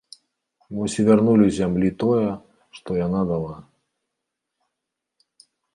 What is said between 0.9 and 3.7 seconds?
і вярнулі зямлі тое, што яна дала.